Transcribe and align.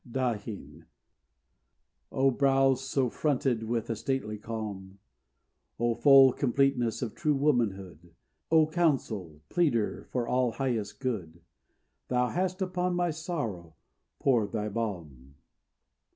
DAHIN 0.11 0.85
O 2.11 2.31
brow, 2.31 2.73
so 2.73 3.07
fronted 3.07 3.61
with 3.61 3.87
a 3.87 3.95
stately 3.95 4.39
calm, 4.39 4.97
O 5.79 5.93
full 5.93 6.33
completeness 6.33 7.03
of 7.03 7.13
true 7.13 7.35
womanhood, 7.35 8.09
O 8.49 8.65
counsel, 8.65 9.41
pleader 9.49 10.07
for 10.09 10.27
all 10.27 10.53
highest 10.53 10.99
good, 11.01 11.41
Thou 12.07 12.29
hast 12.29 12.63
upon 12.63 12.95
my 12.95 13.11
sorrow 13.11 13.75
poured 14.17 14.53
thy 14.53 14.69
balm! 14.69 15.35